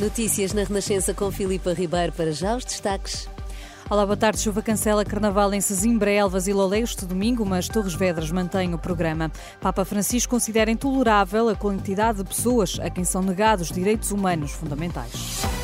Notícias 0.00 0.52
na 0.52 0.62
Renascença 0.62 1.12
com 1.12 1.28
Filipa 1.28 1.72
Ribeiro 1.72 2.12
para 2.12 2.30
já 2.30 2.54
os 2.54 2.64
destaques. 2.64 3.28
Olá, 3.90 4.06
boa 4.06 4.16
tarde. 4.16 4.38
Chuva 4.38 4.62
cancela 4.62 5.04
carnaval 5.04 5.52
em 5.52 5.60
Sesimbra, 5.60 6.08
Elvas 6.08 6.46
e 6.46 6.52
Lolé 6.52 6.78
este 6.80 7.04
domingo, 7.04 7.44
mas 7.44 7.66
Torres 7.66 7.94
Vedras 7.94 8.30
mantém 8.30 8.72
o 8.74 8.78
programa. 8.78 9.32
Papa 9.60 9.84
Francisco 9.84 10.30
considera 10.30 10.70
intolerável 10.70 11.48
a 11.48 11.56
quantidade 11.56 12.18
de 12.18 12.24
pessoas 12.24 12.78
a 12.80 12.88
quem 12.88 13.02
são 13.02 13.22
negados 13.22 13.72
direitos 13.72 14.12
humanos 14.12 14.52
fundamentais. 14.52 15.57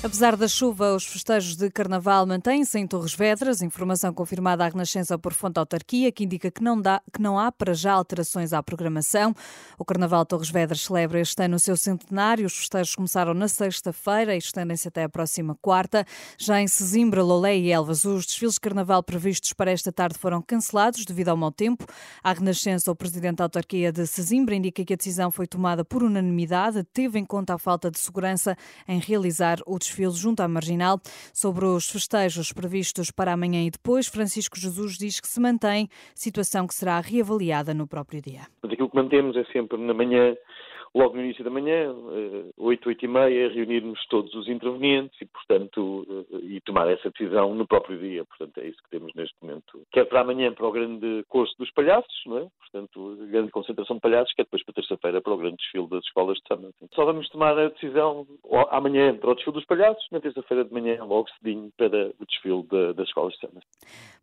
Apesar 0.00 0.36
da 0.36 0.46
chuva, 0.46 0.94
os 0.94 1.04
festejos 1.04 1.56
de 1.56 1.68
Carnaval 1.70 2.24
mantêm-se 2.24 2.78
em 2.78 2.86
Torres 2.86 3.14
Vedras, 3.14 3.62
informação 3.62 4.14
confirmada 4.14 4.64
à 4.64 4.68
Renascença 4.68 5.18
por 5.18 5.34
fonte 5.34 5.58
autarquia, 5.58 6.12
que 6.12 6.22
indica 6.22 6.52
que 6.52 6.62
não, 6.62 6.80
dá, 6.80 7.02
que 7.12 7.20
não 7.20 7.36
há 7.36 7.50
para 7.50 7.74
já 7.74 7.94
alterações 7.94 8.52
à 8.52 8.62
programação. 8.62 9.34
O 9.76 9.84
Carnaval 9.84 10.24
Torres 10.24 10.50
Vedras 10.50 10.82
celebra 10.82 11.18
este 11.18 11.42
ano 11.42 11.56
o 11.56 11.58
seu 11.58 11.76
centenário. 11.76 12.46
Os 12.46 12.56
festejos 12.56 12.94
começaram 12.94 13.34
na 13.34 13.48
sexta-feira 13.48 14.36
e 14.36 14.38
estendem-se 14.38 14.86
até 14.86 15.02
a 15.02 15.08
próxima 15.08 15.56
quarta. 15.60 16.06
Já 16.38 16.60
em 16.60 16.68
Sesimbra, 16.68 17.20
Lolé 17.20 17.58
e 17.58 17.72
Elvas, 17.72 18.04
os 18.04 18.24
desfiles 18.24 18.54
de 18.54 18.60
Carnaval 18.60 19.02
previstos 19.02 19.52
para 19.52 19.72
esta 19.72 19.90
tarde 19.90 20.16
foram 20.16 20.40
cancelados 20.40 21.04
devido 21.04 21.30
ao 21.30 21.36
mau 21.36 21.50
tempo. 21.50 21.84
À 22.22 22.32
Renascença, 22.32 22.88
o 22.92 22.94
presidente 22.94 23.38
da 23.38 23.46
autarquia 23.46 23.90
de 23.90 24.06
Sesimbra 24.06 24.54
indica 24.54 24.84
que 24.84 24.92
a 24.92 24.96
decisão 24.96 25.32
foi 25.32 25.48
tomada 25.48 25.84
por 25.84 26.04
unanimidade, 26.04 26.84
teve 26.84 27.18
em 27.18 27.24
conta 27.24 27.54
a 27.54 27.58
falta 27.58 27.90
de 27.90 27.98
segurança 27.98 28.56
em 28.86 29.00
realizar 29.00 29.58
o 29.66 29.76
desfile 29.88 29.97
junto 30.16 30.40
à 30.40 30.48
Marginal. 30.48 31.00
Sobre 31.32 31.64
os 31.64 31.88
festejos 31.88 32.52
previstos 32.52 33.10
para 33.10 33.32
amanhã 33.32 33.64
e 33.64 33.70
depois, 33.70 34.06
Francisco 34.06 34.58
Jesus 34.58 34.96
diz 34.96 35.20
que 35.20 35.28
se 35.28 35.40
mantém, 35.40 35.88
situação 36.14 36.66
que 36.66 36.74
será 36.74 37.00
reavaliada 37.00 37.74
no 37.74 37.86
próprio 37.86 38.20
dia. 38.22 38.42
Aquilo 38.62 38.88
que 38.88 38.96
mantemos 38.96 39.36
é 39.36 39.44
sempre 39.52 39.78
na 39.78 39.94
manhã 39.94 40.36
logo 40.94 41.14
no 41.14 41.22
início 41.22 41.44
da 41.44 41.50
manhã, 41.50 41.92
8, 42.56 42.88
eh, 42.88 42.90
8 42.90 43.04
e 43.04 43.08
meia, 43.08 43.48
reunirmos 43.48 44.04
todos 44.08 44.34
os 44.34 44.48
intervenientes 44.48 45.20
e, 45.20 45.26
portanto, 45.26 46.26
eh, 46.32 46.36
e 46.42 46.60
tomar 46.60 46.88
essa 46.88 47.10
decisão 47.10 47.54
no 47.54 47.66
próprio 47.66 47.98
dia. 47.98 48.24
Portanto, 48.24 48.58
é 48.58 48.68
isso 48.68 48.82
que 48.82 48.90
temos 48.90 49.12
neste 49.14 49.34
momento. 49.42 49.82
Quer 49.92 50.04
para 50.06 50.20
amanhã 50.20 50.52
para 50.52 50.66
o 50.66 50.72
grande 50.72 51.24
curso 51.28 51.54
dos 51.58 51.70
palhaços, 51.72 52.22
não 52.26 52.38
é? 52.38 52.46
Portanto, 52.58 53.16
grande 53.30 53.50
concentração 53.50 53.96
de 53.96 54.02
palhaços, 54.02 54.34
quer 54.34 54.44
depois 54.44 54.64
para 54.64 54.74
terça-feira 54.74 55.20
para 55.20 55.32
o 55.32 55.38
grande 55.38 55.56
desfile 55.56 55.88
das 55.88 56.04
escolas 56.04 56.36
de 56.38 56.48
samba. 56.48 56.70
Só 56.94 57.04
vamos 57.04 57.28
tomar 57.30 57.58
a 57.58 57.68
decisão 57.68 58.26
amanhã 58.70 59.16
para 59.16 59.30
o 59.30 59.34
desfile 59.34 59.54
dos 59.54 59.64
palhaços, 59.64 60.06
na 60.10 60.20
terça-feira 60.20 60.64
de 60.64 60.72
manhã, 60.72 61.02
logo 61.04 61.28
cedinho, 61.38 61.72
para 61.76 62.12
o 62.18 62.26
desfile 62.26 62.62
de, 62.62 62.92
das 62.94 63.08
escolas 63.08 63.34
de 63.34 63.40
samba. 63.40 63.60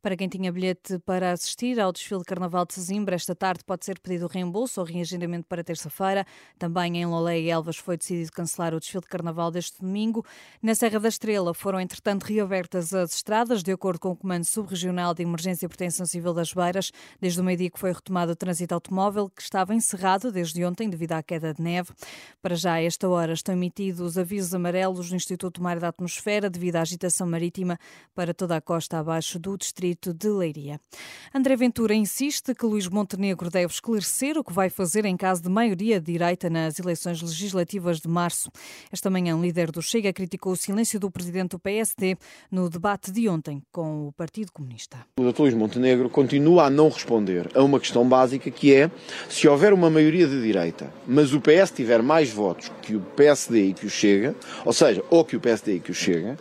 Para 0.01 0.15
quem 0.15 0.27
tinha 0.27 0.51
bilhete 0.51 0.99
para 0.99 1.31
assistir 1.31 1.79
ao 1.79 1.91
desfile 1.91 2.19
de 2.19 2.25
Carnaval 2.25 2.65
de 2.65 2.73
Sesimbra, 2.73 3.15
esta 3.15 3.35
tarde 3.35 3.63
pode 3.65 3.85
ser 3.85 3.99
pedido 3.99 4.27
reembolso 4.27 4.79
ou 4.79 4.85
reagendamento 4.85 5.47
para 5.47 5.63
terça-feira. 5.63 6.25
Também 6.57 6.97
em 6.97 7.05
Lolé 7.05 7.39
e 7.39 7.49
Elvas 7.49 7.77
foi 7.77 7.97
decidido 7.97 8.31
cancelar 8.31 8.73
o 8.73 8.79
desfile 8.79 9.01
de 9.01 9.07
carnaval 9.07 9.51
deste 9.51 9.81
domingo. 9.81 10.25
Na 10.61 10.73
Serra 10.73 10.99
da 10.99 11.09
Estrela 11.09 11.53
foram, 11.53 11.79
entretanto, 11.79 12.23
reabertas 12.23 12.93
as 12.93 13.13
estradas, 13.13 13.61
de 13.61 13.71
acordo 13.71 13.99
com 13.99 14.11
o 14.11 14.15
Comando 14.15 14.45
Subregional 14.45 15.13
de 15.13 15.23
Emergência 15.23 15.65
e 15.65 15.69
Proteção 15.69 16.05
Civil 16.05 16.33
das 16.33 16.53
Beiras, 16.53 16.91
desde 17.19 17.41
o 17.41 17.43
meio-dia 17.43 17.69
que 17.69 17.79
foi 17.79 17.91
retomado 17.91 18.31
o 18.31 18.35
trânsito 18.35 18.73
automóvel, 18.73 19.29
que 19.29 19.41
estava 19.41 19.75
encerrado 19.75 20.31
desde 20.31 20.63
ontem 20.63 20.89
devido 20.89 21.13
à 21.13 21.21
queda 21.21 21.53
de 21.53 21.61
neve. 21.61 21.91
Para 22.41 22.55
já, 22.55 22.73
a 22.73 22.81
esta 22.81 23.07
hora, 23.09 23.33
estão 23.33 23.53
emitidos 23.53 24.17
avisos 24.17 24.53
amarelos 24.53 25.09
no 25.09 25.15
Instituto 25.15 25.61
Mar 25.61 25.79
da 25.79 25.89
Atmosfera 25.89 26.49
devido 26.49 26.77
à 26.77 26.81
agitação 26.81 27.27
marítima 27.27 27.77
para 28.13 28.33
toda 28.33 28.55
a 28.55 28.61
costa 28.61 28.99
abaixo 28.99 29.37
do 29.37 29.57
distrito 29.57 30.13
de 30.13 30.29
Leiria. 30.29 30.79
André 31.33 31.55
Ventura 31.55 31.93
insiste 31.93 32.53
que 32.55 32.65
Luís 32.65 32.87
Montenegro 32.87 33.49
deve 33.49 33.73
esclarecer 33.73 34.37
o 34.37 34.43
que 34.43 34.53
vai 34.53 34.69
fazer 34.69 35.05
em 35.05 35.17
caso 35.17 35.41
de 35.41 35.49
maioria 35.49 35.99
de 35.99 36.11
direita 36.11 36.44
nas 36.49 36.79
eleições 36.79 37.21
legislativas 37.21 37.99
de 37.99 38.07
março. 38.07 38.49
Esta 38.91 39.09
manhã, 39.09 39.35
o 39.35 39.41
líder 39.41 39.71
do 39.71 39.81
Chega 39.81 40.11
criticou 40.13 40.53
o 40.53 40.55
silêncio 40.55 40.99
do 40.99 41.09
presidente 41.11 41.51
do 41.51 41.59
PSD 41.59 42.17
no 42.51 42.69
debate 42.69 43.11
de 43.11 43.27
ontem 43.29 43.61
com 43.71 44.07
o 44.07 44.11
Partido 44.11 44.51
Comunista. 44.51 44.97
O 45.19 45.31
Dr. 45.31 45.41
Luís 45.41 45.53
Montenegro 45.53 46.09
continua 46.09 46.65
a 46.65 46.69
não 46.69 46.89
responder 46.89 47.49
a 47.55 47.63
uma 47.63 47.79
questão 47.79 48.07
básica 48.07 48.49
que 48.49 48.73
é 48.73 48.89
se 49.29 49.47
houver 49.47 49.73
uma 49.73 49.89
maioria 49.89 50.27
de 50.27 50.41
direita, 50.41 50.91
mas 51.07 51.33
o 51.33 51.41
PS 51.41 51.71
tiver 51.71 52.01
mais 52.01 52.29
votos 52.29 52.71
que 52.81 52.95
o 52.95 53.01
PSD 53.01 53.67
e 53.67 53.73
que 53.73 53.85
o 53.85 53.89
Chega, 53.89 54.35
ou 54.63 54.73
seja, 54.73 55.03
ou 55.09 55.23
que 55.23 55.35
o 55.35 55.39
PSD 55.39 55.75
e 55.75 55.79
que 55.79 55.91
o 55.91 55.93
Chega, 55.93 56.37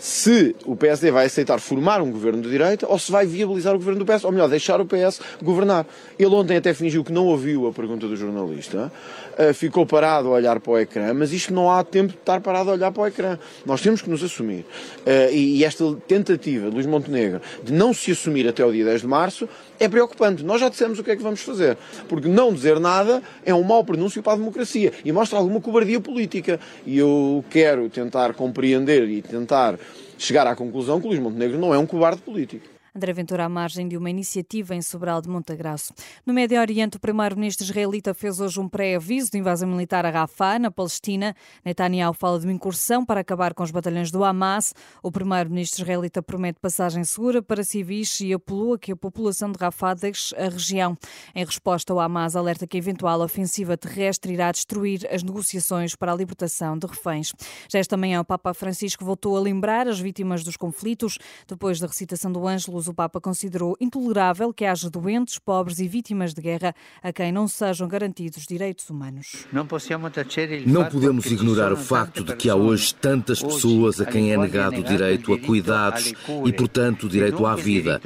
se 0.00 0.56
o 0.64 0.74
PSD 0.74 1.10
vai 1.10 1.26
aceitar 1.26 1.60
formar 1.60 2.00
um 2.00 2.10
governo 2.10 2.40
de 2.40 2.50
direita 2.50 2.88
ou 2.88 2.98
se 2.98 3.12
vai 3.12 3.26
viabilizar 3.26 3.74
o 3.74 3.78
governo 3.78 4.02
do 4.02 4.10
PS, 4.10 4.24
ou 4.24 4.32
melhor, 4.32 4.48
deixar 4.48 4.80
o 4.80 4.86
PS 4.86 5.20
governar. 5.42 5.86
Ele 6.18 6.34
ontem 6.34 6.56
até 6.56 6.72
fingiu 6.72 7.04
que 7.04 7.12
não 7.12 7.26
ouviu 7.26 7.68
a 7.68 7.72
pergunta 7.72 8.08
do 8.08 8.16
jornalista, 8.16 8.90
eh, 9.36 9.52
ficou 9.52 9.84
parado 9.84 10.28
a 10.28 10.30
olhar 10.32 10.58
para 10.58 10.72
o 10.72 10.78
ecrã, 10.78 11.12
mas 11.12 11.32
isto 11.32 11.52
não 11.52 11.70
há 11.70 11.84
tempo 11.84 12.12
de 12.14 12.18
estar 12.18 12.40
parado 12.40 12.70
a 12.70 12.72
olhar 12.72 12.90
para 12.90 13.02
o 13.02 13.06
ecrã. 13.06 13.38
Nós 13.66 13.82
temos 13.82 14.00
que 14.00 14.08
nos 14.08 14.24
assumir. 14.24 14.64
Eh, 15.04 15.34
e 15.34 15.64
esta 15.64 15.84
tentativa 16.08 16.68
de 16.70 16.74
Luís 16.74 16.86
Montenegro 16.86 17.42
de 17.62 17.72
não 17.72 17.92
se 17.92 18.10
assumir 18.10 18.48
até 18.48 18.64
o 18.64 18.72
dia 18.72 18.86
10 18.86 19.02
de 19.02 19.06
março 19.06 19.48
é 19.78 19.88
preocupante. 19.88 20.44
Nós 20.44 20.60
já 20.60 20.68
dissemos 20.68 20.98
o 20.98 21.04
que 21.04 21.10
é 21.10 21.16
que 21.16 21.22
vamos 21.22 21.40
fazer. 21.40 21.76
Porque 22.08 22.28
não 22.28 22.52
dizer 22.52 22.78
nada 22.78 23.22
é 23.44 23.54
um 23.54 23.62
mau 23.62 23.82
pronúncio 23.82 24.22
para 24.22 24.34
a 24.34 24.36
democracia 24.36 24.92
e 25.04 25.10
mostra 25.10 25.38
alguma 25.38 25.60
cobardia 25.60 26.00
política. 26.00 26.60
E 26.86 26.98
eu 26.98 27.44
quero 27.50 27.88
tentar 27.88 28.34
compreender 28.34 29.08
e 29.08 29.22
tentar 29.22 29.78
chegar 30.18 30.46
à 30.46 30.54
conclusão 30.54 31.00
que 31.00 31.06
o 31.06 31.10
Luís 31.10 31.20
Montenegro 31.20 31.58
não 31.58 31.74
é 31.74 31.78
um 31.78 31.86
cobarde 31.86 32.22
político. 32.22 32.79
André 32.94 33.12
Ventura 33.12 33.44
à 33.44 33.48
margem 33.48 33.86
de 33.86 33.96
uma 33.96 34.10
iniciativa 34.10 34.74
em 34.74 34.82
Sobral 34.82 35.22
de 35.22 35.28
Montagraço. 35.28 35.94
No 36.26 36.34
Médio 36.34 36.60
Oriente, 36.60 36.96
o 36.96 37.00
primeiro-ministro 37.00 37.64
israelita 37.64 38.12
fez 38.12 38.40
hoje 38.40 38.58
um 38.58 38.68
pré-aviso 38.68 39.30
de 39.30 39.38
invasão 39.38 39.68
militar 39.68 40.04
a 40.04 40.10
Rafah, 40.10 40.58
na 40.58 40.70
Palestina. 40.72 41.34
Netanyahu 41.64 42.12
fala 42.12 42.40
de 42.40 42.46
uma 42.46 42.52
incursão 42.52 43.04
para 43.04 43.20
acabar 43.20 43.54
com 43.54 43.62
os 43.62 43.70
batalhões 43.70 44.10
do 44.10 44.24
Hamas. 44.24 44.74
O 45.02 45.12
primeiro-ministro 45.12 45.82
israelita 45.82 46.20
promete 46.20 46.58
passagem 46.58 47.04
segura 47.04 47.40
para 47.40 47.62
civis 47.62 48.20
e 48.20 48.32
apelou 48.32 48.74
a 48.74 48.78
que 48.78 48.90
a 48.90 48.96
população 48.96 49.52
de 49.52 49.58
Rafah 49.58 49.94
deixe 49.94 50.34
a 50.34 50.48
região. 50.48 50.98
Em 51.32 51.44
resposta, 51.44 51.94
o 51.94 52.00
Hamas 52.00 52.34
alerta 52.34 52.66
que 52.66 52.76
a 52.76 52.78
eventual 52.78 53.20
ofensiva 53.20 53.76
terrestre 53.76 54.32
irá 54.32 54.50
destruir 54.50 55.06
as 55.12 55.22
negociações 55.22 55.94
para 55.94 56.12
a 56.12 56.16
libertação 56.16 56.76
de 56.76 56.88
reféns. 56.88 57.32
Já 57.70 57.78
esta 57.78 57.96
manhã, 57.96 58.20
o 58.20 58.24
Papa 58.24 58.52
Francisco 58.52 59.04
voltou 59.04 59.36
a 59.36 59.40
lembrar 59.40 59.86
as 59.86 60.00
vítimas 60.00 60.42
dos 60.42 60.56
conflitos 60.56 61.18
depois 61.46 61.78
da 61.78 61.86
recitação 61.86 62.32
do 62.32 62.46
Ângelo 62.48 62.79
o 62.88 62.94
Papa 62.94 63.20
considerou 63.20 63.76
intolerável 63.80 64.52
que 64.52 64.64
haja 64.64 64.90
doentes, 64.90 65.38
pobres 65.38 65.78
e 65.78 65.88
vítimas 65.88 66.34
de 66.34 66.40
guerra 66.40 66.74
a 67.02 67.12
quem 67.12 67.32
não 67.32 67.48
sejam 67.48 67.88
garantidos 67.88 68.46
direitos 68.46 68.88
humanos. 68.88 69.46
Não 69.52 70.84
podemos 70.84 71.26
ignorar 71.26 71.72
o 71.72 71.76
facto 71.76 72.24
de 72.24 72.34
que 72.36 72.48
há 72.50 72.54
hoje 72.54 72.94
tantas 72.94 73.42
pessoas 73.42 74.00
a 74.00 74.06
quem 74.06 74.32
é 74.32 74.36
negado 74.36 74.80
o 74.80 74.84
direito 74.84 75.32
a 75.32 75.38
cuidados 75.38 76.12
e, 76.44 76.52
portanto, 76.52 77.06
o 77.06 77.08
direito 77.08 77.46
à 77.46 77.54
vida. 77.54 78.00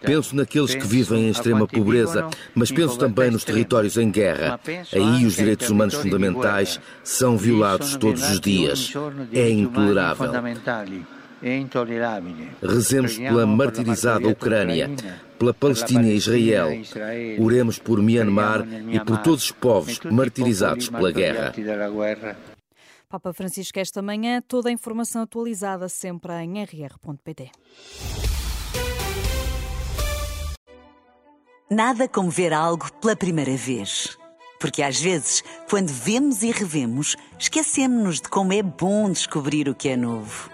Penso 0.00 0.36
naqueles 0.36 0.74
que 0.74 0.86
vivem 0.86 1.26
em 1.26 1.30
extrema 1.30 1.66
pobreza, 1.66 2.28
mas 2.54 2.70
penso 2.70 2.98
também 2.98 3.30
nos 3.30 3.44
territórios 3.44 3.96
em 3.96 4.10
guerra. 4.10 4.60
Aí 4.92 5.24
os 5.24 5.36
direitos 5.36 5.68
humanos 5.70 5.94
fundamentais 5.94 6.80
são 7.02 7.36
violados 7.36 7.96
todos 7.96 8.22
os 8.30 8.40
dias. 8.40 8.92
É 9.32 9.50
intolerável. 9.50 10.30
Rezemos 12.62 13.18
pela 13.18 13.46
martirizada 13.46 14.28
Ucrânia, 14.28 14.90
pela 15.38 15.52
Palestina 15.52 16.08
e 16.08 16.16
Israel. 16.16 16.68
Oremos 17.38 17.78
por 17.78 18.02
Myanmar 18.02 18.66
e 18.90 19.00
por 19.00 19.18
todos 19.18 19.44
os 19.44 19.50
povos 19.52 20.00
martirizados 20.10 20.88
pela 20.88 21.12
guerra. 21.12 21.52
Papa 23.08 23.32
Francisco, 23.32 23.78
esta 23.78 24.02
manhã, 24.02 24.42
toda 24.42 24.68
a 24.68 24.72
informação 24.72 25.22
atualizada 25.22 25.88
sempre 25.88 26.32
em 26.32 26.62
rr.pt. 26.64 27.50
Nada 31.70 32.08
como 32.08 32.30
ver 32.30 32.52
algo 32.52 32.92
pela 33.00 33.16
primeira 33.16 33.56
vez. 33.56 34.18
Porque 34.60 34.82
às 34.82 35.00
vezes, 35.00 35.42
quando 35.68 35.88
vemos 35.88 36.42
e 36.42 36.50
revemos, 36.50 37.16
esquecemos-nos 37.38 38.20
de 38.20 38.28
como 38.28 38.52
é 38.52 38.62
bom 38.62 39.10
descobrir 39.10 39.68
o 39.68 39.74
que 39.74 39.90
é 39.90 39.96
novo. 39.96 40.53